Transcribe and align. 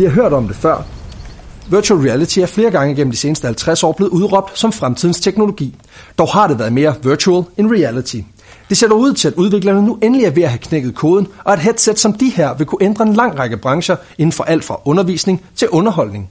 Vi 0.00 0.04
har 0.04 0.12
hørt 0.12 0.32
om 0.32 0.46
det 0.46 0.56
før. 0.56 0.82
Virtual 1.70 2.00
reality 2.00 2.38
er 2.38 2.46
flere 2.46 2.70
gange 2.70 2.94
gennem 2.94 3.10
de 3.10 3.16
seneste 3.16 3.46
50 3.46 3.84
år 3.84 3.92
blevet 3.92 4.10
udråbt 4.10 4.58
som 4.58 4.72
fremtidens 4.72 5.20
teknologi. 5.20 5.74
Dog 6.18 6.28
har 6.28 6.48
det 6.48 6.58
været 6.58 6.72
mere 6.72 6.94
virtual 7.02 7.44
end 7.56 7.70
reality. 7.70 8.16
Det 8.68 8.76
ser 8.76 8.88
dog 8.88 8.98
ud 8.98 9.12
til, 9.12 9.28
at 9.28 9.34
udviklerne 9.34 9.82
nu 9.82 9.98
endelig 10.02 10.26
er 10.26 10.30
ved 10.30 10.42
at 10.42 10.48
have 10.48 10.58
knækket 10.58 10.94
koden, 10.94 11.28
og 11.44 11.52
at 11.52 11.58
headset 11.58 11.98
som 11.98 12.12
de 12.12 12.28
her 12.28 12.54
vil 12.54 12.66
kunne 12.66 12.82
ændre 12.82 13.04
en 13.04 13.14
lang 13.14 13.38
række 13.38 13.56
brancher 13.56 13.96
inden 14.18 14.32
for 14.32 14.44
alt 14.44 14.64
fra 14.64 14.80
undervisning 14.84 15.42
til 15.54 15.68
underholdning. 15.68 16.30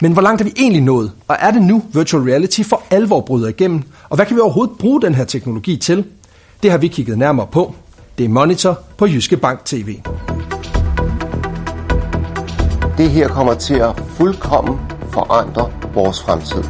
Men 0.00 0.12
hvor 0.12 0.22
langt 0.22 0.40
er 0.40 0.44
vi 0.44 0.52
egentlig 0.56 0.82
nået? 0.82 1.12
Og 1.28 1.36
er 1.40 1.50
det 1.50 1.62
nu 1.62 1.82
virtual 1.92 2.22
reality 2.22 2.62
for 2.62 2.82
alvor 2.90 3.20
bryder 3.20 3.48
igennem? 3.48 3.82
Og 4.08 4.16
hvad 4.16 4.26
kan 4.26 4.36
vi 4.36 4.40
overhovedet 4.40 4.78
bruge 4.78 5.02
den 5.02 5.14
her 5.14 5.24
teknologi 5.24 5.76
til? 5.76 6.04
Det 6.62 6.70
har 6.70 6.78
vi 6.78 6.88
kigget 6.88 7.18
nærmere 7.18 7.46
på. 7.46 7.74
Det 8.18 8.24
er 8.24 8.28
Monitor 8.28 8.78
på 8.96 9.06
Jyske 9.06 9.36
Bank 9.36 9.64
TV. 9.64 9.96
Det 12.98 13.10
her 13.10 13.28
kommer 13.28 13.54
til 13.54 13.74
at 13.74 14.02
fuldkommen 14.08 14.78
forandre 15.10 15.70
vores 15.94 16.22
fremtid. 16.22 16.62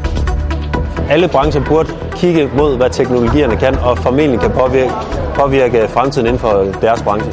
Alle 1.10 1.28
brancher 1.28 1.64
burde 1.64 1.88
kigge 2.16 2.50
mod, 2.56 2.76
hvad 2.76 2.90
teknologierne 2.90 3.56
kan, 3.56 3.74
og 3.78 3.98
formentlig 3.98 4.40
kan 4.40 4.50
påvirke, 4.50 4.92
påvirke 5.34 5.88
fremtiden 5.88 6.26
inden 6.26 6.40
for 6.40 6.74
deres 6.80 7.02
branche. 7.02 7.32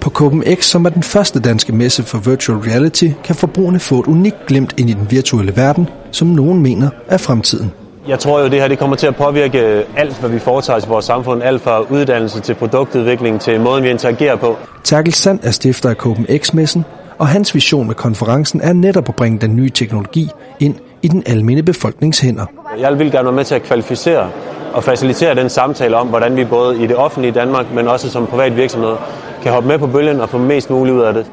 På 0.00 0.10
CopenX, 0.10 0.64
som 0.64 0.84
er 0.84 0.90
den 0.90 1.02
første 1.02 1.40
danske 1.40 1.72
messe 1.72 2.02
for 2.02 2.18
virtual 2.18 2.58
reality, 2.58 3.08
kan 3.24 3.34
forbrugerne 3.34 3.80
få 3.80 4.00
et 4.00 4.06
unikt 4.06 4.46
glimt 4.46 4.74
ind 4.78 4.90
i 4.90 4.92
den 4.92 5.10
virtuelle 5.10 5.56
verden, 5.56 5.88
som 6.12 6.28
nogen 6.28 6.62
mener 6.62 6.90
er 7.08 7.16
fremtiden. 7.16 7.79
Jeg 8.08 8.18
tror 8.18 8.40
jo, 8.40 8.48
det 8.48 8.60
her 8.60 8.68
det 8.68 8.78
kommer 8.78 8.96
til 8.96 9.06
at 9.06 9.16
påvirke 9.16 9.58
alt, 9.96 10.20
hvad 10.20 10.30
vi 10.30 10.38
foretager 10.38 10.86
i 10.86 10.88
vores 10.88 11.04
samfund. 11.04 11.42
Alt 11.42 11.62
fra 11.62 11.80
uddannelse 11.80 12.40
til 12.40 12.54
produktudvikling 12.54 13.40
til 13.40 13.60
måden, 13.60 13.84
vi 13.84 13.90
interagerer 13.90 14.36
på. 14.36 14.56
Terkel 14.84 15.14
Sand 15.14 15.40
er 15.42 15.50
stifter 15.50 15.90
af 15.90 15.94
CopenX-messen, 15.94 16.84
og 17.18 17.28
hans 17.28 17.54
vision 17.54 17.86
med 17.86 17.94
konferencen 17.94 18.60
er 18.60 18.72
netop 18.72 19.08
at 19.08 19.14
bringe 19.14 19.38
den 19.38 19.56
nye 19.56 19.70
teknologi 19.70 20.28
ind 20.60 20.74
i 21.02 21.08
den 21.08 21.22
almindelige 21.26 21.66
befolkningshænder. 21.66 22.46
Jeg 22.78 22.98
vil 22.98 23.10
gerne 23.10 23.24
være 23.24 23.34
med 23.34 23.44
til 23.44 23.54
at 23.54 23.62
kvalificere 23.62 24.30
og 24.72 24.84
facilitere 24.84 25.34
den 25.34 25.48
samtale 25.48 25.96
om, 25.96 26.06
hvordan 26.06 26.36
vi 26.36 26.44
både 26.44 26.82
i 26.82 26.86
det 26.86 26.96
offentlige 26.96 27.32
Danmark, 27.32 27.66
men 27.74 27.88
også 27.88 28.10
som 28.10 28.26
privat 28.26 28.56
virksomhed, 28.56 28.96
kan 29.42 29.52
hoppe 29.52 29.68
med 29.68 29.78
på 29.78 29.86
bølgen 29.86 30.20
og 30.20 30.28
få 30.28 30.38
mest 30.38 30.70
muligt 30.70 30.96
ud 30.96 31.02
af 31.02 31.14
det. 31.14 31.26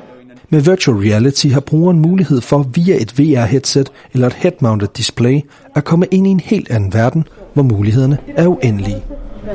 Med 0.50 0.62
virtual 0.62 0.98
reality 0.98 1.48
har 1.48 1.59
brugeren 1.59 2.00
mulighed 2.00 2.42
for 2.42 2.66
via 2.73 2.95
et 3.02 3.20
VR-headset 3.20 3.92
eller 4.14 4.28
et 4.28 4.34
head-mounted 4.34 4.88
display 4.88 5.42
at 5.76 5.84
komme 5.84 6.06
ind 6.12 6.28
i 6.28 6.30
en 6.30 6.39
helt 6.39 6.72
anden 6.72 6.94
verden, 6.94 7.28
hvor 7.54 7.64
mulighederne 7.64 8.17
er 8.36 8.48
uendelige. 8.48 9.04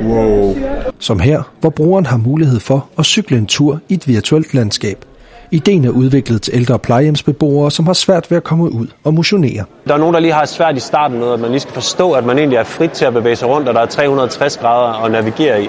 Wow. 0.03 0.55
Som 0.99 1.19
her, 1.19 1.51
hvor 1.59 1.69
brugeren 1.69 2.05
har 2.05 2.17
mulighed 2.17 2.59
for 2.59 2.87
at 2.97 3.05
cykle 3.05 3.37
en 3.37 3.45
tur 3.45 3.79
i 3.89 3.93
et 3.93 4.07
virtuelt 4.07 4.53
landskab. 4.53 5.05
Ideen 5.51 5.85
er 5.85 5.89
udviklet 5.89 6.41
til 6.41 6.53
ældre 6.55 6.79
plejehjemsbeboere, 6.79 7.71
som 7.71 7.85
har 7.85 7.93
svært 7.93 8.31
ved 8.31 8.37
at 8.37 8.43
komme 8.43 8.71
ud 8.71 8.87
og 9.03 9.13
motionere. 9.13 9.63
Der 9.87 9.93
er 9.93 9.97
nogen, 9.97 10.13
der 10.13 10.19
lige 10.19 10.33
har 10.33 10.45
svært 10.45 10.77
i 10.77 10.79
starten 10.79 11.19
med, 11.19 11.31
at 11.33 11.39
man 11.39 11.49
lige 11.49 11.59
skal 11.59 11.73
forstå, 11.73 12.11
at 12.11 12.25
man 12.25 12.37
egentlig 12.37 12.57
er 12.57 12.63
frit 12.63 12.91
til 12.91 13.05
at 13.05 13.13
bevæge 13.13 13.35
sig 13.35 13.47
rundt, 13.47 13.67
og 13.67 13.73
der 13.73 13.81
er 13.81 13.85
360 13.85 14.57
grader 14.57 15.05
at 15.05 15.11
navigere 15.11 15.63
i. 15.63 15.67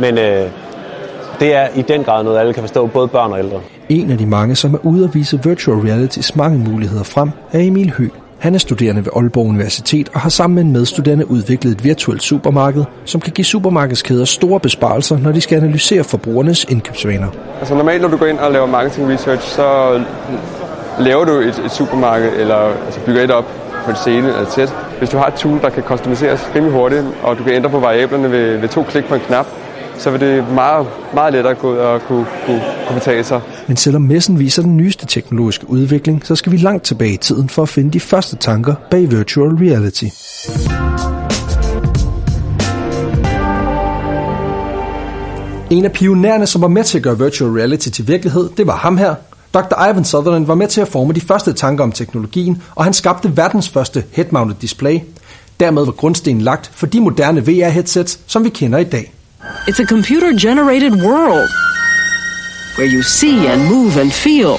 Men 0.00 0.18
øh, 0.18 0.50
det 1.40 1.54
er 1.54 1.68
i 1.74 1.82
den 1.82 2.04
grad 2.04 2.24
noget, 2.24 2.38
alle 2.38 2.52
kan 2.52 2.62
forstå, 2.62 2.86
både 2.86 3.08
børn 3.08 3.32
og 3.32 3.38
ældre. 3.38 3.60
En 3.88 4.10
af 4.10 4.18
de 4.18 4.26
mange, 4.26 4.56
som 4.56 4.74
er 4.74 4.78
ude 4.82 5.04
at 5.04 5.14
vise 5.14 5.40
virtual 5.44 5.78
realities 5.78 6.36
mange 6.36 6.58
muligheder 6.58 7.04
frem, 7.04 7.30
er 7.52 7.60
Emil 7.60 7.92
Høgh. 7.98 8.10
Han 8.38 8.54
er 8.54 8.58
studerende 8.58 9.04
ved 9.04 9.12
Aalborg 9.16 9.46
Universitet 9.46 10.08
og 10.14 10.20
har 10.20 10.28
sammen 10.28 10.54
med 10.54 10.62
en 10.62 10.72
medstuderende 10.72 11.30
udviklet 11.30 11.72
et 11.72 11.84
virtuelt 11.84 12.22
supermarked, 12.22 12.84
som 13.04 13.20
kan 13.20 13.32
give 13.32 13.44
supermarkedskæder 13.44 14.24
store 14.24 14.60
besparelser, 14.60 15.18
når 15.18 15.32
de 15.32 15.40
skal 15.40 15.56
analysere 15.58 16.04
forbrugernes 16.04 16.64
indkøbsvaner. 16.64 17.28
Altså 17.58 17.74
normalt, 17.74 18.02
når 18.02 18.08
du 18.08 18.16
går 18.16 18.26
ind 18.26 18.38
og 18.38 18.52
laver 18.52 18.66
marketing 18.66 19.12
research, 19.12 19.48
så 19.48 20.00
laver 20.98 21.24
du 21.24 21.32
et, 21.32 21.62
et 21.64 21.70
supermarked, 21.70 22.32
eller 22.38 22.56
altså 22.84 23.00
bygger 23.06 23.22
et 23.22 23.30
op 23.30 23.44
på 23.84 23.90
en 23.90 23.96
scene 23.96 24.28
eller 24.28 24.40
et 24.40 24.52
sæt. 24.52 24.74
Hvis 24.98 25.08
du 25.08 25.16
har 25.16 25.26
et 25.26 25.34
tool, 25.34 25.60
der 25.60 25.70
kan 25.70 25.82
customiseres 25.82 26.50
rimelig 26.54 26.78
hurtigt, 26.78 27.04
og 27.22 27.38
du 27.38 27.44
kan 27.44 27.52
ændre 27.52 27.70
på 27.70 27.78
variablerne 27.78 28.30
ved, 28.30 28.56
ved 28.58 28.68
to 28.68 28.82
klik 28.82 29.04
på 29.04 29.14
en 29.14 29.20
knap, 29.20 29.46
så 29.98 30.10
vil 30.10 30.20
det 30.20 30.52
meget, 30.54 30.86
meget 31.14 31.32
lettere 31.32 31.54
gå 31.54 31.72
ud 31.72 31.76
og 31.76 32.00
kunne, 32.02 32.26
kunne, 32.46 32.62
kunne 32.86 32.98
betale 32.98 33.24
sig. 33.24 33.40
Men 33.66 33.76
selvom 33.76 34.02
messen 34.02 34.38
viser 34.38 34.62
den 34.62 34.76
nyeste 34.76 35.06
teknologiske 35.06 35.70
udvikling, 35.70 36.26
så 36.26 36.36
skal 36.36 36.52
vi 36.52 36.56
langt 36.56 36.84
tilbage 36.84 37.12
i 37.12 37.16
tiden 37.16 37.48
for 37.48 37.62
at 37.62 37.68
finde 37.68 37.90
de 37.90 38.00
første 38.00 38.36
tanker 38.36 38.74
bag 38.90 39.10
virtual 39.10 39.50
reality. 39.50 40.04
En 45.70 45.84
af 45.84 45.92
pionererne, 45.92 46.46
som 46.46 46.62
var 46.62 46.68
med 46.68 46.84
til 46.84 46.98
at 46.98 47.04
gøre 47.04 47.18
virtual 47.18 47.50
reality 47.50 47.88
til 47.88 48.08
virkelighed, 48.08 48.50
det 48.56 48.66
var 48.66 48.76
ham 48.76 48.96
her. 48.96 49.14
Dr. 49.54 49.90
Ivan 49.90 50.04
Sutherland 50.04 50.46
var 50.46 50.54
med 50.54 50.68
til 50.68 50.80
at 50.80 50.88
forme 50.88 51.12
de 51.12 51.20
første 51.20 51.52
tanker 51.52 51.84
om 51.84 51.92
teknologien, 51.92 52.62
og 52.74 52.84
han 52.84 52.92
skabte 52.92 53.36
verdens 53.36 53.68
første 53.68 54.04
head-mounted 54.12 54.54
display. 54.60 54.98
Dermed 55.60 55.84
var 55.84 55.92
grundstenen 55.92 56.42
lagt 56.42 56.70
for 56.74 56.86
de 56.86 57.00
moderne 57.00 57.40
VR-headsets, 57.40 58.18
som 58.26 58.44
vi 58.44 58.48
kender 58.48 58.78
i 58.78 58.84
dag. 58.84 59.12
It's 59.68 59.80
a 59.80 59.86
computer 59.86 60.32
generated 60.46 60.92
world 60.92 61.48
where 62.76 62.90
you 62.94 63.02
see 63.02 63.46
and 63.46 63.60
move 63.74 63.96
and 64.02 64.12
feel. 64.12 64.56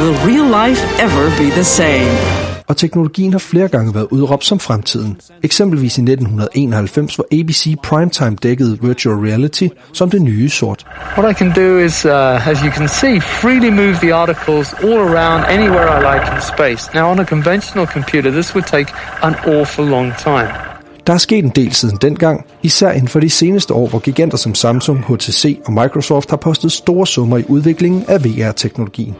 Will 0.00 0.16
real 0.26 0.46
life 0.46 0.82
ever 1.00 1.24
be 1.38 1.50
the 1.50 1.64
same? 1.64 2.38
Og 2.68 2.76
teknologien 2.76 3.32
har 3.32 3.38
flere 3.38 3.68
gange 3.68 3.94
været 3.94 4.06
udråbt 4.10 4.44
som 4.44 4.60
fremtiden. 4.60 5.20
Eksempelvis 5.42 5.98
i 5.98 6.00
1991, 6.00 7.14
hvor 7.14 7.26
ABC 7.32 7.76
Primetime 7.82 8.36
dækkede 8.42 8.78
virtual 8.82 9.16
reality 9.16 9.68
som 9.92 10.10
det 10.10 10.22
nye 10.22 10.48
sort. 10.50 10.86
What 11.18 11.30
I 11.30 11.34
can 11.38 11.52
do 11.52 11.78
is, 11.78 12.04
uh, 12.04 12.48
as 12.48 12.58
you 12.60 12.70
can 12.70 12.88
see, 12.88 13.20
freely 13.20 13.70
move 13.70 13.94
the 13.94 14.14
articles 14.14 14.72
all 14.72 14.98
around 14.98 15.44
anywhere 15.44 15.98
I 15.98 16.14
like 16.14 16.34
in 16.34 16.40
space. 16.40 16.94
Now 16.94 17.10
on 17.10 17.18
a 17.18 17.24
conventional 17.24 17.86
computer, 17.86 18.30
this 18.30 18.54
would 18.54 18.66
take 18.66 18.94
an 19.22 19.34
awful 19.46 19.84
long 19.84 20.12
time. 20.18 20.67
Der 21.08 21.14
er 21.14 21.18
sket 21.18 21.44
en 21.44 21.50
del 21.50 21.72
siden 21.72 21.98
dengang, 22.02 22.46
især 22.62 22.90
inden 22.90 23.08
for 23.08 23.20
de 23.20 23.30
seneste 23.30 23.74
år, 23.74 23.88
hvor 23.88 23.98
giganter 23.98 24.36
som 24.36 24.54
Samsung, 24.54 25.04
HTC 25.04 25.60
og 25.66 25.72
Microsoft 25.72 26.30
har 26.30 26.36
postet 26.36 26.72
store 26.72 27.06
summer 27.06 27.38
i 27.38 27.44
udviklingen 27.48 28.04
af 28.08 28.24
VR-teknologien. 28.24 29.16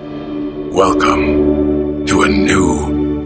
Welcome 0.73 1.27
to 2.07 2.23
a 2.23 2.29
new 2.29 2.69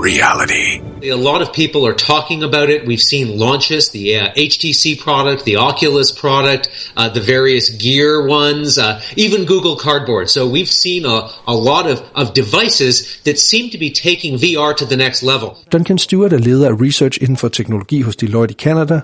reality. 0.05 0.91
A 1.04 1.16
lot 1.16 1.42
of 1.42 1.52
people 1.52 1.84
are 1.84 1.94
talking 1.94 2.44
about 2.44 2.70
it. 2.70 2.86
We've 2.86 3.02
seen 3.02 3.36
launches, 3.36 3.90
the 3.90 4.18
uh, 4.18 4.32
HTC 4.34 5.00
product, 5.00 5.44
the 5.44 5.56
Oculus 5.56 6.12
product, 6.12 6.68
uh, 6.96 7.08
the 7.08 7.20
various 7.20 7.70
gear 7.70 8.24
ones, 8.28 8.78
uh, 8.78 9.00
even 9.16 9.44
Google 9.44 9.76
Cardboard. 9.76 10.30
So 10.30 10.46
we've 10.46 10.70
seen 10.70 11.04
a, 11.04 11.28
a 11.46 11.56
lot 11.56 11.90
of, 11.90 12.02
of 12.14 12.34
devices 12.34 13.20
that 13.24 13.40
seem 13.40 13.70
to 13.70 13.78
be 13.78 13.90
taking 13.90 14.38
VR 14.38 14.76
to 14.76 14.84
the 14.84 14.96
next 14.96 15.22
level. 15.22 15.56
Duncan 15.72 15.98
Stewart 15.98 16.32
er 16.32 16.38
leder 16.38 16.68
af 16.68 16.80
research 16.80 17.19
inden 17.20 17.36
for 17.36 17.48
teknologi 17.48 18.00
hos 18.02 18.16
Deloitte 18.16 18.52
i 18.52 18.56
Canada. 18.56 19.00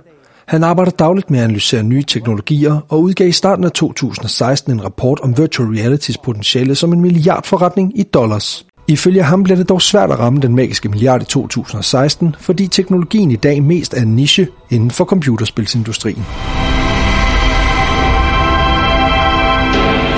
Han 0.47 0.65
arbejder 0.65 0.91
dagligt 0.91 1.31
med 1.31 1.39
at 1.39 1.45
analysere 1.45 1.83
nye 1.83 2.03
teknologier 2.03 2.81
og 2.89 3.03
udgav 3.03 3.29
i 3.29 3.33
starten 3.33 3.65
af 3.65 3.73
2016 3.73 4.73
en 4.73 4.85
rapport 4.85 5.21
om 5.21 5.39
virtual 5.39 5.69
realities 5.69 6.19
potentiale 6.19 6.75
som 6.75 6.93
en 6.93 7.01
milliardforretning 7.01 7.99
i 7.99 8.03
dollars. 8.03 8.68
Ifølge 8.89 9.23
ham 9.23 9.43
bliver 9.43 9.57
det 9.57 9.69
dog 9.69 9.83
svært 9.83 10.11
at 10.11 10.19
ramme 10.19 10.41
den 10.41 10.55
magiske 10.55 10.89
milliard 10.89 11.23
i 11.23 11.25
2016, 11.25 12.37
fordi 12.41 12.67
teknologien 12.67 13.31
i 13.31 13.37
dag 13.37 13.63
mest 13.63 13.95
er 13.95 14.03
en 14.03 14.17
niche 14.17 14.49
inden 14.71 14.91
for 14.91 15.05
computerspilsindustrien. 15.05 16.25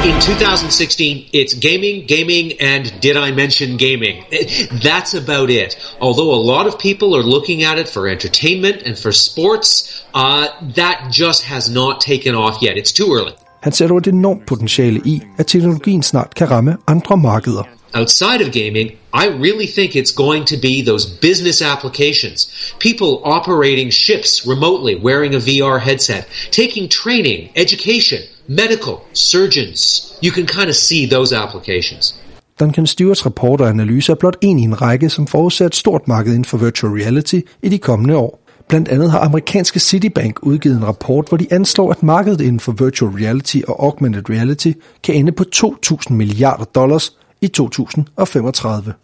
In 0.04 0.14
2016, 0.20 1.16
it's 1.34 1.54
gaming, 1.68 2.08
gaming, 2.08 2.52
and 2.60 2.84
did 3.02 3.16
I 3.28 3.30
mention 3.42 3.78
gaming? 3.78 4.16
That's 4.88 5.14
about 5.24 5.50
it. 5.50 5.70
Although 6.00 6.30
a 6.40 6.42
lot 6.54 6.66
of 6.66 6.78
people 6.78 7.08
are 7.18 7.26
looking 7.34 7.62
at 7.64 7.78
it 7.78 7.88
for 7.88 8.06
entertainment 8.06 8.76
and 8.86 8.96
for 9.02 9.12
sports, 9.12 9.68
uh, 10.14 10.44
that 10.74 10.96
just 11.12 11.42
has 11.44 11.70
not 11.70 11.94
taken 12.00 12.34
off 12.34 12.54
yet. 12.62 12.76
It's 12.76 12.92
too 12.92 13.14
early. 13.18 13.32
Han 13.60 13.72
ser 13.72 13.88
dog 13.88 13.98
et 13.98 14.06
enormt 14.06 14.46
potentiale 14.46 15.00
i, 15.04 15.22
at 15.38 15.46
teknologien 15.46 16.02
snart 16.02 16.34
kan 16.34 16.50
ramme 16.50 16.76
andre 16.86 17.16
markeder 17.16 17.79
outside 17.94 18.40
of 18.40 18.52
gaming, 18.52 18.98
I 19.12 19.26
really 19.28 19.66
think 19.66 19.96
it's 19.96 20.12
going 20.12 20.44
to 20.46 20.56
be 20.56 20.82
those 20.82 21.06
business 21.06 21.62
applications. 21.62 22.48
People 22.78 23.20
operating 23.24 23.90
ships 23.90 24.46
remotely 24.46 24.94
wearing 24.96 25.34
a 25.34 25.38
VR 25.38 25.80
headset, 25.80 26.28
taking 26.50 26.88
training, 26.88 27.50
education, 27.56 28.22
medical, 28.48 28.96
surgeons. 29.12 30.18
You 30.22 30.32
can 30.32 30.46
kind 30.46 30.68
of 30.68 30.76
see 30.76 31.06
those 31.06 31.32
applications. 31.32 32.14
Duncan 32.60 32.86
Stewarts 32.86 33.26
rapport 33.26 33.60
og 33.60 33.68
analyse 33.68 34.12
er 34.12 34.16
blot 34.16 34.36
en 34.40 34.58
i 34.58 34.62
en 34.62 34.82
række, 34.82 35.10
som 35.10 35.26
forudser 35.26 35.66
et 35.66 35.74
stort 35.74 36.08
marked 36.08 36.32
inden 36.32 36.44
for 36.44 36.58
virtual 36.58 36.92
reality 36.92 37.40
i 37.62 37.68
de 37.68 37.78
kommende 37.78 38.16
år. 38.16 38.40
Blandt 38.68 38.88
andet 38.88 39.10
har 39.10 39.18
amerikanske 39.20 39.80
Citibank 39.80 40.38
udgivet 40.42 40.76
en 40.76 40.86
rapport, 40.86 41.28
hvor 41.28 41.36
de 41.36 41.46
anslår, 41.50 41.90
at 41.90 42.02
markedet 42.02 42.40
inden 42.40 42.60
for 42.60 42.72
virtual 42.72 43.12
reality 43.12 43.56
og 43.68 43.84
augmented 43.84 44.30
reality 44.30 44.72
kan 45.02 45.14
ende 45.14 45.32
på 45.32 45.44
2.000 45.56 46.12
milliarder 46.12 46.64
dollars 46.64 47.16
i 47.40 47.48
2035. 47.48 48.94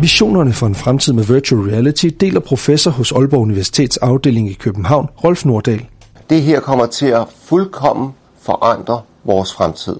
Visionerne 0.00 0.52
for 0.52 0.66
en 0.66 0.74
fremtid 0.74 1.12
med 1.12 1.24
virtual 1.24 1.62
reality 1.62 2.06
deler 2.20 2.40
professor 2.40 2.90
hos 2.90 3.12
Aalborg 3.12 3.40
Universitets 3.40 3.96
afdeling 3.96 4.50
i 4.50 4.52
København, 4.52 5.08
Rolf 5.24 5.44
Nordahl. 5.44 5.86
Det 6.30 6.42
her 6.42 6.60
kommer 6.60 6.86
til 6.86 7.06
at 7.06 7.26
fuldkommen 7.44 8.10
forandre 8.40 9.02
vores 9.24 9.54
fremtid. 9.54 9.96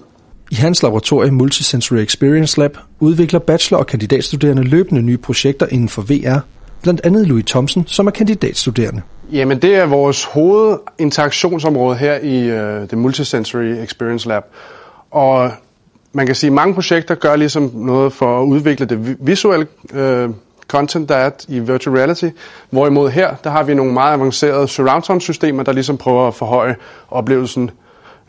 I 0.51 0.55
hans 0.55 0.83
laboratorie 0.83 1.31
Multisensory 1.31 1.97
Experience 1.97 2.59
Lab 2.59 2.77
udvikler 2.99 3.39
bachelor- 3.39 3.79
og 3.79 3.87
kandidatstuderende 3.87 4.63
løbende 4.63 5.01
nye 5.01 5.17
projekter 5.17 5.67
inden 5.67 5.89
for 5.89 6.01
VR, 6.01 6.39
blandt 6.81 7.01
andet 7.03 7.27
Louis 7.27 7.45
Thomsen, 7.45 7.83
som 7.87 8.07
er 8.07 8.11
kandidatstuderende. 8.11 9.01
Jamen 9.31 9.61
det 9.61 9.75
er 9.75 9.85
vores 9.85 10.23
hovedinteraktionsområde 10.25 11.95
her 11.95 12.15
i 12.15 12.51
uh, 12.51 12.89
det 12.89 12.97
Multisensory 12.97 13.63
Experience 13.63 14.27
Lab. 14.27 14.43
Og 15.11 15.51
man 16.13 16.25
kan 16.25 16.35
sige, 16.35 16.47
at 16.47 16.53
mange 16.53 16.73
projekter 16.73 17.15
gør 17.15 17.35
ligesom 17.35 17.71
noget 17.73 18.13
for 18.13 18.41
at 18.41 18.45
udvikle 18.45 18.85
det 18.85 19.17
visuelle 19.19 19.67
uh, 19.93 20.35
content, 20.67 21.09
der 21.09 21.15
er 21.15 21.29
i 21.47 21.59
virtual 21.59 21.95
reality. 21.95 22.29
Hvorimod 22.69 23.09
her, 23.09 23.35
der 23.43 23.49
har 23.49 23.63
vi 23.63 23.73
nogle 23.73 23.93
meget 23.93 24.13
avancerede 24.13 24.67
surround 24.67 25.03
sound 25.03 25.21
systemer, 25.21 25.63
der 25.63 25.71
ligesom 25.71 25.97
prøver 25.97 26.27
at 26.27 26.33
forhøje 26.33 26.75
oplevelsen 27.11 27.71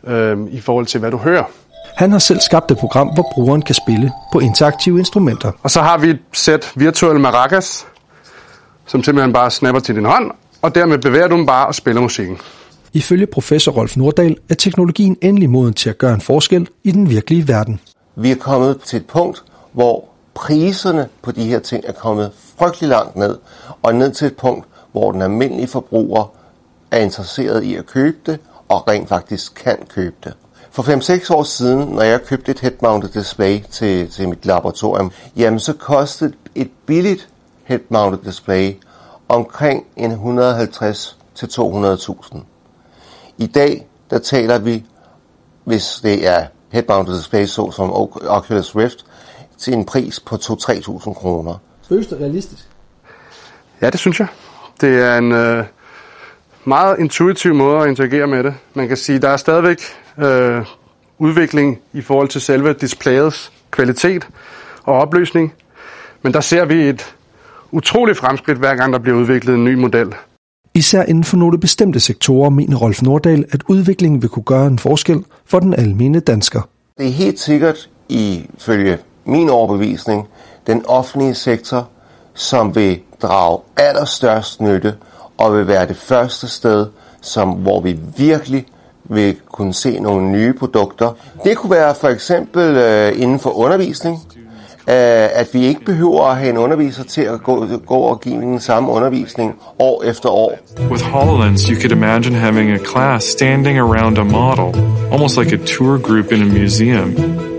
uh, 0.03 0.11
i 0.51 0.61
forhold 0.61 0.85
til, 0.85 0.99
hvad 0.99 1.11
du 1.11 1.17
hører. 1.17 1.43
Han 1.95 2.11
har 2.11 2.19
selv 2.19 2.39
skabt 2.39 2.71
et 2.71 2.77
program, 2.77 3.07
hvor 3.07 3.31
brugeren 3.33 3.61
kan 3.61 3.75
spille 3.75 4.11
på 4.33 4.39
interaktive 4.39 4.99
instrumenter. 4.99 5.51
Og 5.63 5.71
så 5.71 5.81
har 5.81 5.97
vi 5.97 6.09
et 6.09 6.19
sæt 6.33 6.71
virtuelle 6.75 7.21
maracas, 7.21 7.87
som 8.85 9.03
simpelthen 9.03 9.33
bare 9.33 9.51
snapper 9.51 9.81
til 9.81 9.95
din 9.95 10.05
hånd, 10.05 10.31
og 10.61 10.75
dermed 10.75 10.97
bevæger 10.97 11.27
du 11.27 11.37
dem 11.37 11.45
bare 11.45 11.67
og 11.67 11.75
spiller 11.75 12.01
musikken. 12.01 12.37
Ifølge 12.93 13.27
professor 13.27 13.71
Rolf 13.71 13.97
Nordahl 13.97 14.37
er 14.49 14.55
teknologien 14.55 15.17
endelig 15.21 15.49
moden 15.49 15.73
til 15.73 15.89
at 15.89 15.97
gøre 15.97 16.13
en 16.13 16.21
forskel 16.21 16.67
i 16.83 16.91
den 16.91 17.09
virkelige 17.09 17.47
verden. 17.47 17.79
Vi 18.15 18.31
er 18.31 18.35
kommet 18.35 18.81
til 18.81 18.97
et 18.97 19.05
punkt, 19.05 19.43
hvor 19.71 20.05
priserne 20.33 21.07
på 21.21 21.31
de 21.31 21.43
her 21.43 21.59
ting 21.59 21.83
er 21.87 21.91
kommet 21.91 22.31
frygtelig 22.57 22.89
langt 22.89 23.15
ned, 23.15 23.37
og 23.83 23.95
ned 23.95 24.11
til 24.11 24.27
et 24.27 24.35
punkt, 24.37 24.67
hvor 24.91 25.11
den 25.11 25.21
almindelige 25.21 25.67
forbruger 25.67 26.33
er 26.91 26.99
interesseret 26.99 27.63
i 27.63 27.75
at 27.75 27.85
købe 27.85 28.17
det, 28.25 28.39
og 28.67 28.87
rent 28.87 29.09
faktisk 29.09 29.55
kan 29.55 29.77
købe 29.89 30.15
det. 30.23 30.33
For 30.71 30.83
5-6 30.83 31.33
år 31.33 31.43
siden, 31.43 31.79
når 31.79 32.01
jeg 32.01 32.23
købte 32.23 32.51
et 32.51 32.59
head-mounted 32.59 33.09
display 33.09 33.59
til, 33.71 34.09
til 34.09 34.29
mit 34.29 34.45
laboratorium, 34.45 35.11
jamen 35.37 35.59
så 35.59 35.73
kostede 35.73 36.33
et 36.55 36.71
billigt 36.85 37.29
head-mounted 37.63 38.25
display 38.25 38.73
omkring 39.29 39.85
en 39.95 40.11
150 40.11 41.17
til 41.35 41.45
200.000. 41.45 42.37
I 43.37 43.47
dag, 43.47 43.87
der 44.09 44.19
taler 44.19 44.59
vi, 44.59 44.85
hvis 45.63 45.99
det 46.03 46.27
er 46.27 46.47
head-mounted 46.73 47.17
display, 47.17 47.45
så 47.45 47.71
som 47.71 47.93
Oculus 48.27 48.75
Rift, 48.75 49.05
til 49.57 49.73
en 49.73 49.85
pris 49.85 50.19
på 50.19 50.35
2-3.000 50.35 51.13
kroner. 51.13 51.57
Føles 51.89 52.07
det 52.07 52.19
realistisk? 52.19 52.69
Ja, 53.81 53.89
det 53.89 53.99
synes 53.99 54.19
jeg. 54.19 54.27
Det 54.81 55.03
er 55.03 55.17
en 55.17 55.31
øh, 55.31 55.65
meget 56.65 56.99
intuitiv 56.99 57.53
måde 57.53 57.81
at 57.81 57.87
interagere 57.87 58.27
med 58.27 58.43
det. 58.43 58.53
Man 58.73 58.87
kan 58.87 58.97
sige, 58.97 59.19
der 59.19 59.29
er 59.29 59.37
stadigvæk 59.37 59.79
øh, 60.17 60.65
udvikling 61.17 61.79
i 61.93 62.01
forhold 62.01 62.27
til 62.27 62.41
selve 62.41 62.73
displayets 62.73 63.51
kvalitet 63.71 64.27
og 64.83 64.93
opløsning, 64.93 65.53
men 66.21 66.33
der 66.33 66.41
ser 66.41 66.65
vi 66.65 66.89
et 66.89 67.15
utroligt 67.71 68.17
fremskridt, 68.17 68.57
hver 68.57 68.75
gang 68.75 68.93
der 68.93 68.99
bliver 68.99 69.17
udviklet 69.17 69.55
en 69.55 69.63
ny 69.63 69.73
model. 69.73 70.13
Især 70.73 71.03
inden 71.03 71.23
for 71.23 71.37
nogle 71.37 71.59
bestemte 71.59 71.99
sektorer 71.99 72.49
mener 72.49 72.77
Rolf 72.77 73.01
Nordahl, 73.01 73.45
at 73.51 73.63
udviklingen 73.67 74.21
vil 74.21 74.29
kunne 74.29 74.43
gøre 74.43 74.67
en 74.67 74.79
forskel 74.79 75.23
for 75.45 75.59
den 75.59 75.73
almindelige 75.73 76.21
dansker. 76.21 76.61
Det 76.97 77.07
er 77.07 77.11
helt 77.11 77.39
sikkert, 77.39 77.89
ifølge 78.09 78.97
min 79.25 79.49
overbevisning, 79.49 80.27
den 80.67 80.85
offentlige 80.85 81.35
sektor, 81.35 81.89
som 82.33 82.75
vil 82.75 82.99
drage 83.21 83.59
allerstørst 83.77 84.61
nytte 84.61 84.95
og 85.37 85.57
vil 85.57 85.67
være 85.67 85.87
det 85.87 85.97
første 85.97 86.47
sted, 86.47 86.87
som, 87.21 87.49
hvor 87.49 87.81
vi 87.81 87.99
virkelig 88.17 88.65
vil 89.03 89.35
kunne 89.51 89.73
se 89.73 89.99
nogle 89.99 90.31
nye 90.31 90.53
produkter. 90.53 91.11
Det 91.43 91.57
kunne 91.57 91.71
være 91.71 91.95
for 91.95 92.07
eksempel 92.07 92.77
øh, 92.77 93.21
inden 93.21 93.39
for 93.39 93.49
undervisning, 93.49 94.19
at 94.87 95.53
vi 95.53 95.65
ikke 95.65 95.85
behøver 95.85 96.23
at 96.23 96.37
have 96.37 96.49
en 96.49 96.57
underviser 96.57 97.03
til 97.03 97.21
at 97.21 97.43
gå, 97.43 97.65
gå 97.85 97.95
og 97.95 98.21
give 98.21 98.41
den 98.41 98.59
samme 98.59 98.91
undervisning 98.91 99.55
år 99.79 100.03
efter 100.03 100.29
år. 100.29 100.57
With 100.91 101.03
HoloLens, 101.03 101.67
you 101.67 101.75
could 101.81 101.91
imagine 101.91 102.35
having 102.35 102.71
a 102.71 102.77
class 102.77 103.23
standing 103.25 103.79
around 103.79 104.17
a 104.17 104.23
model, 104.23 104.81
almost 105.11 105.37
like 105.37 105.53
a 105.53 105.65
tour 105.65 105.97
group 105.97 106.31
in 106.31 106.41
a 106.41 106.45
museum, 106.45 107.09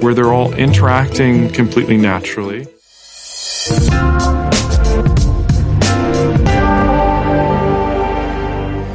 where 0.03 0.15
they're 0.15 0.33
all 0.33 0.55
interacting 0.59 1.55
completely 1.55 1.97
naturally. 1.97 2.67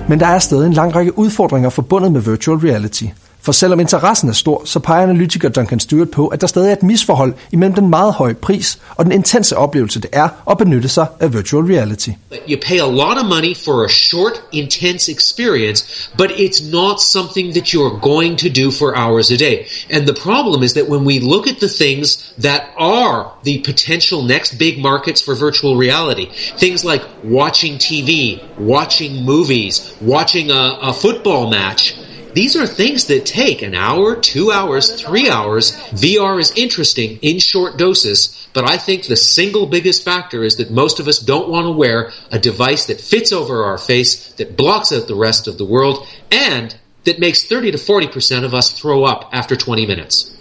Men 0.10 0.20
der 0.20 0.26
er 0.26 0.40
stadig 0.40 0.68
en 0.68 0.74
lang 0.74 0.96
række 0.96 1.18
udfordringer 1.18 1.70
forbundet 1.70 2.12
med 2.12 2.22
virtual 2.22 2.58
reality. 2.58 3.06
For 3.42 3.52
selvom 3.52 3.80
interessen 3.80 4.30
er 4.30 4.34
stor, 4.34 4.62
så 4.66 4.80
peger 4.80 5.04
analytiker 5.04 5.50
Duncan 5.50 5.80
Stewart 5.80 6.12
på, 6.12 6.28
at 6.28 6.42
der 6.42 6.48
stadig 6.48 6.70
er 6.70 6.74
et 6.74 6.84
misforhold 6.84 7.34
imellem 7.52 7.76
den 7.76 7.90
meget 7.90 8.14
høje 8.14 8.34
pris 8.34 8.80
og 8.96 9.06
den 9.06 9.12
intense 9.12 9.58
oplevelse, 9.58 10.02
det 10.02 10.10
er 10.14 10.30
at 10.52 10.58
benytte 10.58 10.90
sig 10.90 11.08
af 11.20 11.34
virtual 11.34 11.64
reality. 11.64 12.10
You 12.48 12.58
pay 12.68 12.80
a 12.80 12.88
lot 12.88 13.18
of 13.18 13.26
money 13.26 13.56
for 13.66 13.86
a 13.86 13.90
short, 13.90 14.42
intense 14.52 15.12
experience, 15.12 16.10
but 16.18 16.32
it's 16.32 16.72
not 16.72 17.02
something 17.02 17.54
that 17.54 17.74
you're 17.74 18.00
going 18.02 18.40
to 18.40 18.50
do 18.64 18.72
for 18.72 18.96
hours 18.96 19.32
a 19.32 19.38
day. 19.38 19.58
And 19.90 20.08
the 20.08 20.22
problem 20.30 20.64
is 20.64 20.74
that 20.74 20.90
when 20.90 21.04
we 21.06 21.20
look 21.20 21.48
at 21.48 21.58
the 21.60 21.74
things 21.84 22.34
that 22.42 22.62
are 22.78 23.20
the 23.44 23.58
potential 23.60 24.22
next 24.24 24.58
big 24.58 24.76
markets 24.80 25.22
for 25.26 25.36
virtual 25.36 25.76
reality, 25.76 26.28
things 26.60 26.84
like 26.84 27.04
watching 27.24 27.74
TV, 27.78 28.40
watching 28.60 29.26
movies, 29.26 29.74
watching 30.02 30.52
a, 30.52 30.64
a 30.82 30.94
football 30.94 31.50
match, 31.50 31.96
These 32.34 32.56
are 32.56 32.66
things 32.66 33.08
that 33.08 33.26
take 33.26 33.62
an 33.62 33.76
hour, 33.76 34.16
two 34.16 34.52
hours, 34.52 35.02
three 35.02 35.30
hours. 35.30 35.74
VR 35.92 36.40
is 36.40 36.54
interesting 36.56 37.18
in 37.22 37.40
short 37.40 37.78
doses, 37.78 38.48
but 38.54 38.70
I 38.70 38.78
think 38.78 39.04
the 39.04 39.18
single 39.18 39.66
biggest 39.66 40.06
factor 40.06 40.42
is 40.44 40.56
that 40.56 40.72
most 40.72 41.00
of 41.00 41.08
us 41.08 41.20
don't 41.20 41.50
want 41.50 41.66
to 41.66 41.72
wear 41.72 42.12
a 42.32 42.40
device 42.40 42.86
that 42.86 43.02
fits 43.02 43.34
over 43.34 43.66
our 43.66 43.78
face, 43.78 44.32
that 44.34 44.56
blocks 44.56 44.94
out 44.94 45.08
the 45.08 45.16
rest 45.16 45.48
of 45.48 45.58
the 45.58 45.66
world, 45.66 46.08
and 46.32 46.74
that 47.04 47.20
makes 47.20 47.44
30 47.44 47.72
to 47.72 47.78
40% 47.78 48.46
of 48.46 48.54
us 48.54 48.72
throw 48.72 49.04
up 49.04 49.30
after 49.34 49.56
20 49.56 49.86
minutes. 49.86 50.32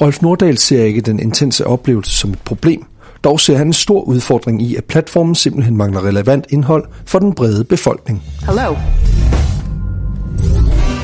Rolf 0.00 0.22
Nordahl 0.22 0.56
ser 0.58 0.84
ikke 0.84 1.00
den 1.00 1.20
intense 1.20 1.66
oplevelse 1.66 2.12
som 2.12 2.32
et 2.32 2.40
problem. 2.44 2.86
Dog 3.24 3.40
ser 3.40 3.56
han 3.56 3.66
en 3.66 3.72
stor 3.72 4.02
udfordring 4.02 4.62
i, 4.62 4.76
at 4.76 4.84
platformen 4.84 5.34
simpelthen 5.34 5.76
mangler 5.76 6.06
relevant 6.06 6.46
indhold 6.50 6.84
for 7.04 7.18
den 7.18 7.34
brede 7.34 7.64
befolkning. 7.64 8.22
Hello. 8.46 8.76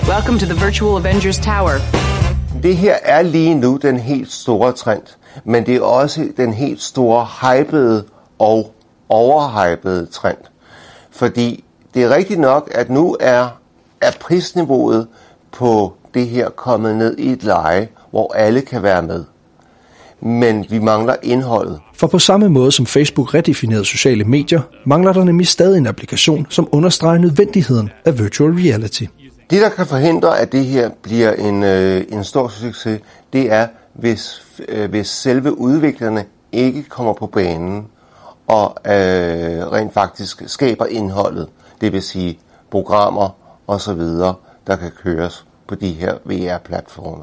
Welcome 0.08 0.38
to 0.38 0.46
the 0.46 0.64
Virtual 0.64 1.06
Avengers 1.06 1.38
Tower. 1.38 1.78
Det 2.62 2.76
her 2.76 2.96
er 3.02 3.22
lige 3.22 3.54
nu 3.54 3.78
den 3.82 3.98
helt 3.98 4.32
store 4.32 4.72
trend, 4.72 5.02
men 5.44 5.66
det 5.66 5.76
er 5.76 5.80
også 5.80 6.28
den 6.36 6.52
helt 6.52 6.82
store 6.82 7.26
hypede 7.42 8.04
og 8.38 8.74
overhypede 9.08 10.06
trend. 10.06 10.36
Fordi 11.10 11.64
det 11.94 12.02
er 12.02 12.14
rigtigt 12.14 12.40
nok, 12.40 12.70
at 12.74 12.90
nu 12.90 13.16
er, 13.20 13.48
er 14.00 14.10
prisniveauet 14.20 15.06
på 15.52 15.92
det 16.14 16.26
her 16.26 16.50
kommet 16.50 16.96
ned 16.96 17.18
i 17.18 17.30
et 17.30 17.42
leje, 17.42 17.88
hvor 18.10 18.32
alle 18.34 18.60
kan 18.60 18.82
være 18.82 19.02
med. 19.02 19.24
Men 20.20 20.66
vi 20.70 20.78
mangler 20.78 21.16
indholdet. 21.22 21.80
For 21.94 22.06
på 22.06 22.18
samme 22.18 22.48
måde 22.48 22.72
som 22.72 22.86
Facebook 22.86 23.34
redefinerede 23.34 23.84
sociale 23.84 24.24
medier, 24.24 24.60
mangler 24.84 25.12
der 25.12 25.24
nemlig 25.24 25.46
stadig 25.46 25.78
en 25.78 25.86
applikation, 25.86 26.46
som 26.50 26.68
understreger 26.72 27.18
nødvendigheden 27.18 27.90
af 28.04 28.18
virtual 28.18 28.50
reality. 28.52 29.04
Det, 29.52 29.60
der 29.60 29.68
kan 29.68 29.86
forhindre, 29.86 30.38
at 30.38 30.52
det 30.52 30.64
her 30.64 30.90
bliver 31.02 31.32
en, 31.32 31.62
øh, 31.62 32.04
en 32.08 32.24
stor 32.24 32.48
succes, 32.48 33.00
det 33.32 33.52
er, 33.52 33.66
hvis, 33.94 34.42
øh, 34.68 34.90
hvis 34.90 35.06
selve 35.06 35.58
udviklerne 35.58 36.24
ikke 36.52 36.82
kommer 36.82 37.12
på 37.12 37.26
banen 37.26 37.86
og 38.46 38.76
øh, 38.86 39.72
rent 39.72 39.94
faktisk 39.94 40.42
skaber 40.46 40.86
indholdet, 40.86 41.48
det 41.80 41.92
vil 41.92 42.02
sige 42.02 42.38
programmer 42.70 43.28
osv., 43.66 44.00
der 44.66 44.76
kan 44.80 44.90
køres 45.02 45.44
på 45.68 45.74
de 45.74 45.92
her 45.92 46.14
VR-platforme. 46.24 47.22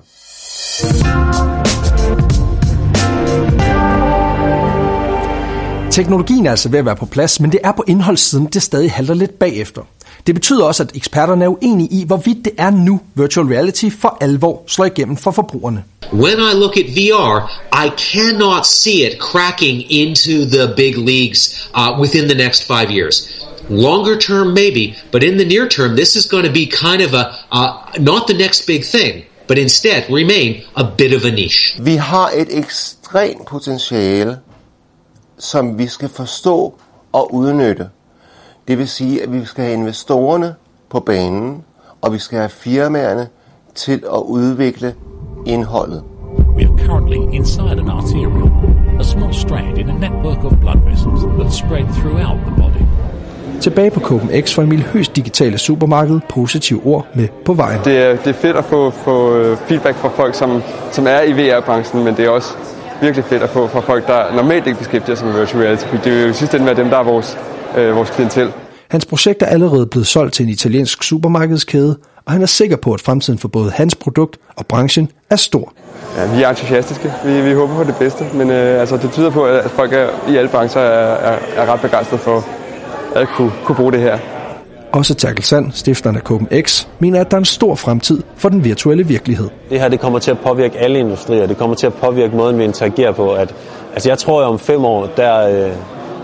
Teknologien 5.91 6.45
er 6.45 6.51
altså 6.51 6.69
ved 6.69 6.79
at 6.79 6.85
være 6.85 6.95
på 6.95 7.05
plads, 7.05 7.39
men 7.39 7.51
det 7.51 7.59
er 7.63 7.71
på 7.71 7.83
indholdssiden, 7.87 8.45
det 8.45 8.61
stadig 8.61 8.91
halter 8.91 9.13
lidt 9.13 9.39
bagefter. 9.39 9.81
Det 10.27 10.35
betyder 10.35 10.63
også, 10.63 10.83
at 10.83 10.91
eksperterne 10.95 11.45
er 11.45 11.49
uenige 11.49 11.89
i, 11.91 12.03
hvorvidt 12.05 12.45
det 12.45 12.53
er 12.57 12.69
nu 12.69 12.99
virtual 13.15 13.47
reality 13.47 13.89
for 13.99 14.17
alvor 14.21 14.63
slår 14.67 14.85
igennem 14.85 15.17
for 15.17 15.31
forbrugerne. 15.31 15.83
When 16.13 16.39
I 16.39 16.53
look 16.53 16.77
at 16.77 16.85
VR, 16.85 17.37
I 17.85 17.89
cannot 17.97 18.65
see 18.65 19.05
it 19.07 19.19
cracking 19.19 19.91
into 19.91 20.45
the 20.45 20.73
big 20.75 20.97
leagues 20.97 21.69
uh, 21.75 22.01
within 22.01 22.27
the 22.29 22.37
next 22.37 22.63
five 22.63 22.89
years. 22.91 23.45
Longer 23.69 24.15
term, 24.19 24.47
maybe, 24.53 24.95
but 25.11 25.23
in 25.23 25.37
the 25.37 25.45
near 25.45 25.67
term, 25.67 25.95
this 25.95 26.15
is 26.15 26.25
going 26.25 26.45
to 26.45 26.51
be 26.51 26.65
kind 26.65 27.01
of 27.01 27.13
a 27.13 27.23
uh, 27.51 27.69
not 27.99 28.27
the 28.27 28.33
next 28.33 28.65
big 28.65 28.83
thing, 28.83 29.23
but 29.47 29.57
instead 29.57 30.03
remain 30.09 30.63
a 30.75 30.83
bit 30.97 31.13
of 31.13 31.25
a 31.25 31.31
niche. 31.31 31.75
Vi 31.79 31.95
har 31.95 32.31
et 32.35 32.47
ekstremt 32.57 33.45
potentiale 33.45 34.37
som 35.39 35.77
vi 35.77 35.87
skal 35.87 36.09
forstå 36.09 36.73
og 37.11 37.33
udnytte. 37.33 37.89
Det 38.69 38.77
vil 38.77 38.87
sige, 38.87 39.23
at 39.23 39.33
vi 39.33 39.45
skal 39.45 39.63
have 39.63 39.73
investorerne 39.73 40.55
på 40.89 40.99
banen, 40.99 41.63
og 42.01 42.13
vi 42.13 42.17
skal 42.19 42.37
have 42.39 42.49
firmaerne 42.49 43.27
til 43.75 44.03
at 44.13 44.19
udvikle 44.25 44.93
indholdet. 45.45 46.03
We 46.57 46.63
are 46.63 46.77
currently 46.85 47.35
inside 47.35 47.71
an 47.71 47.89
arteriole, 47.89 48.51
a 48.99 49.03
small 49.03 49.33
strand 49.33 49.77
in 49.77 49.89
a 49.89 49.93
network 49.93 50.43
of 50.43 50.51
blood 50.61 50.89
vessels 50.89 51.21
that 51.39 51.53
spread 51.53 51.85
throughout 51.93 52.37
the 52.47 52.55
body. 52.57 52.83
Tilbage 53.61 53.91
på 53.91 53.99
Copen 53.99 54.29
X 54.41 54.55
for 54.55 54.61
Emil 54.61 54.83
Høst 54.83 55.15
digitale 55.15 55.57
supermarked 55.57 56.19
positive 56.29 56.81
ord 56.85 57.07
med 57.13 57.27
på 57.45 57.53
vejen. 57.53 57.79
Det 57.85 57.97
er, 57.97 58.15
det 58.15 58.27
er 58.27 58.33
fedt 58.33 58.57
at 58.57 58.65
få, 58.65 58.89
få 58.89 59.35
øh, 59.35 59.57
feedback 59.57 59.95
fra 59.95 60.09
folk, 60.09 60.35
som, 60.35 60.61
som 60.91 61.07
er 61.07 61.21
i 61.21 61.33
VR-branchen, 61.33 62.03
men 62.03 62.17
det 62.17 62.25
er 62.25 62.29
også 62.29 62.53
virkelig 63.01 63.25
fedt 63.25 63.43
at 63.43 63.49
få 63.49 63.67
fra 63.67 63.79
folk, 63.79 64.07
der 64.07 64.35
normalt 64.35 64.67
ikke 64.67 64.79
beskæftiger 64.79 65.15
sig 65.15 65.27
med 65.27 65.39
virtual 65.39 65.63
reality. 65.63 65.85
Det 66.03 66.19
er 66.19 66.23
jo 66.23 66.29
i 66.29 66.33
sidste 66.33 66.57
ende 66.57 66.75
dem, 66.75 66.89
der 66.89 66.97
er 66.97 67.03
vores, 67.03 67.37
øh, 67.77 67.95
vores 67.95 68.09
klientel. 68.09 68.51
Hans 68.89 69.05
projekt 69.05 69.41
er 69.41 69.45
allerede 69.45 69.85
blevet 69.85 70.07
solgt 70.07 70.33
til 70.33 70.43
en 70.43 70.49
italiensk 70.49 71.03
supermarkedskæde, 71.03 71.97
og 72.25 72.31
han 72.33 72.41
er 72.41 72.45
sikker 72.45 72.77
på, 72.77 72.93
at 72.93 73.01
fremtiden 73.01 73.39
for 73.39 73.47
både 73.47 73.71
hans 73.71 73.95
produkt 73.95 74.37
og 74.55 74.65
branchen 74.65 75.11
er 75.29 75.35
stor. 75.35 75.73
Ja, 76.17 76.35
vi 76.35 76.43
er 76.43 76.49
entusiastiske. 76.49 77.13
Vi, 77.25 77.41
vi 77.41 77.53
håber 77.53 77.75
på 77.75 77.83
det 77.83 77.95
bedste, 77.95 78.25
men 78.33 78.49
øh, 78.49 78.79
altså, 78.79 78.97
det 78.97 79.11
tyder 79.11 79.29
på, 79.29 79.45
at 79.45 79.71
folk 79.71 79.93
er, 79.93 80.07
i 80.29 80.37
alle 80.37 80.49
brancher 80.49 80.81
er, 80.81 81.33
er, 81.33 81.39
er 81.55 81.73
ret 81.73 81.81
begejstrede 81.81 82.21
for 82.21 82.45
at 83.15 83.27
kunne, 83.35 83.51
kunne 83.63 83.75
bruge 83.75 83.91
det 83.91 83.99
her. 83.99 84.19
Også 84.91 85.15
Terkel 85.15 85.43
Sand, 85.43 85.71
stifteren 85.71 86.15
af 86.15 86.21
Copen 86.21 86.47
X, 86.61 86.87
mener, 86.99 87.21
at 87.21 87.31
der 87.31 87.37
er 87.37 87.39
en 87.39 87.45
stor 87.45 87.75
fremtid 87.75 88.23
for 88.35 88.49
den 88.49 88.63
virtuelle 88.63 89.07
virkelighed. 89.07 89.49
Det 89.69 89.79
her 89.79 89.87
det 89.87 89.99
kommer 89.99 90.19
til 90.19 90.31
at 90.31 90.39
påvirke 90.39 90.77
alle 90.77 90.99
industrier. 90.99 91.47
Det 91.47 91.57
kommer 91.57 91.75
til 91.75 91.87
at 91.87 91.93
påvirke 91.93 92.35
måden, 92.35 92.59
vi 92.59 92.63
interagerer 92.63 93.11
på. 93.11 93.33
At, 93.33 93.55
altså 93.93 94.09
jeg 94.09 94.17
tror, 94.17 94.41
at 94.41 94.47
om 94.47 94.59
fem 94.59 94.85
år, 94.85 95.07
der, 95.17 95.47
øh, 95.47 95.71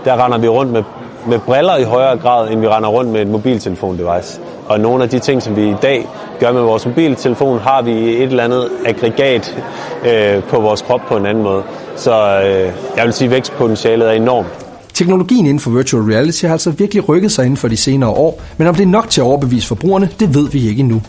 der 0.04 0.24
render 0.24 0.38
vi 0.38 0.48
rundt 0.48 0.72
med, 0.72 0.82
med 1.28 1.38
briller 1.38 1.76
i 1.76 1.82
højere 1.82 2.18
grad, 2.18 2.50
end 2.50 2.60
vi 2.60 2.68
render 2.68 2.88
rundt 2.88 3.10
med 3.10 3.20
et 3.20 3.28
mobiltelefon-device. 3.28 4.40
Og 4.66 4.80
nogle 4.80 5.04
af 5.04 5.10
de 5.10 5.18
ting, 5.18 5.42
som 5.42 5.56
vi 5.56 5.68
i 5.68 5.74
dag 5.82 6.06
gør 6.40 6.52
med 6.52 6.60
vores 6.60 6.86
mobiltelefon, 6.86 7.58
har 7.58 7.82
vi 7.82 7.92
et 7.92 8.22
eller 8.22 8.44
andet 8.44 8.68
aggregat 8.86 9.62
øh, 10.06 10.42
på 10.42 10.60
vores 10.60 10.82
krop 10.82 11.00
på 11.08 11.16
en 11.16 11.26
anden 11.26 11.44
måde. 11.44 11.62
Så 11.96 12.40
øh, 12.40 12.72
jeg 12.96 13.04
vil 13.04 13.12
sige, 13.12 13.26
at 13.26 13.32
vækstpotentialet 13.32 14.08
er 14.08 14.12
enormt. 14.12 14.48
Teknologien 14.94 15.46
inden 15.46 15.60
for 15.60 15.70
virtual 15.70 16.02
reality 16.02 16.44
har 16.44 16.52
altså 16.52 16.70
virkelig 16.70 17.08
rykket 17.08 17.32
sig 17.32 17.44
inden 17.44 17.56
for 17.56 17.68
de 17.68 17.76
senere 17.76 18.10
år, 18.10 18.42
men 18.56 18.66
om 18.66 18.74
det 18.74 18.82
er 18.82 18.88
nok 18.88 19.10
til 19.10 19.20
at 19.20 19.24
overbevise 19.24 19.66
forbrugerne, 19.66 20.08
det 20.20 20.34
ved 20.34 20.48
vi 20.50 20.68
ikke 20.68 20.80
endnu. 20.80 21.02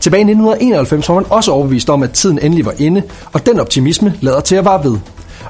Tilbage 0.00 0.20
i 0.20 0.30
1991 0.30 1.08
var 1.08 1.14
man 1.14 1.24
også 1.30 1.52
overbevist 1.52 1.90
om, 1.90 2.02
at 2.02 2.10
tiden 2.10 2.38
endelig 2.42 2.66
var 2.66 2.74
inde, 2.78 3.02
og 3.32 3.46
den 3.46 3.60
optimisme 3.60 4.14
lader 4.20 4.40
til 4.40 4.56
at 4.56 4.64
vare 4.64 4.84
ved. 4.84 4.98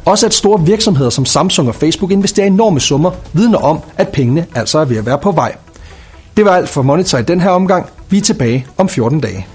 Også 0.04 0.26
at 0.26 0.34
store 0.34 0.66
virksomheder 0.66 1.10
som 1.10 1.24
Samsung 1.24 1.68
og 1.68 1.74
Facebook 1.74 2.10
investerer 2.10 2.46
enorme 2.46 2.80
summer, 2.80 3.10
vidner 3.32 3.58
om, 3.58 3.80
at 3.96 4.08
pengene 4.08 4.46
altså 4.54 4.78
er 4.78 4.84
ved 4.84 4.96
at 4.96 5.06
være 5.06 5.18
på 5.18 5.30
vej. 5.32 5.56
Det 6.36 6.44
var 6.44 6.56
alt 6.56 6.68
for 6.68 6.82
Monitor 6.82 7.18
i 7.18 7.22
den 7.22 7.40
her 7.40 7.50
omgang. 7.50 7.86
Vi 8.10 8.18
er 8.18 8.22
tilbage 8.22 8.66
om 8.76 8.88
14 8.88 9.20
dage. 9.20 9.46